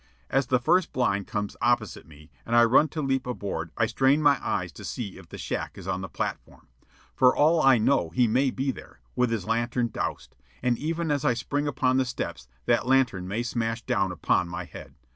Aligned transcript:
As 0.31 0.47
the 0.47 0.57
first 0.57 0.93
blind 0.93 1.27
comes 1.27 1.55
opposite 1.61 2.07
me, 2.07 2.31
and 2.43 2.55
I 2.55 2.63
run 2.65 2.87
to 2.87 3.03
leap 3.03 3.27
aboard, 3.27 3.69
I 3.77 3.85
strain 3.85 4.19
my 4.19 4.43
eyes 4.43 4.71
to 4.71 4.83
see 4.83 5.15
if 5.19 5.29
the 5.29 5.37
shack 5.37 5.77
is 5.77 5.87
on 5.87 6.01
the 6.01 6.09
platform. 6.09 6.65
For 7.13 7.35
all 7.35 7.61
I 7.61 7.77
know 7.77 8.09
he 8.09 8.27
may 8.27 8.49
be 8.49 8.71
there, 8.71 8.99
with 9.15 9.29
his 9.29 9.45
lantern 9.45 9.89
doused, 9.89 10.35
and 10.63 10.75
even 10.79 11.11
as 11.11 11.23
I 11.23 11.35
spring 11.35 11.67
upon 11.67 11.97
the 11.97 12.05
steps 12.05 12.47
that 12.65 12.87
lantern 12.87 13.27
may 13.27 13.43
smash 13.43 13.83
down 13.83 14.11
upon 14.11 14.47
my 14.49 14.63
head. 14.65 14.95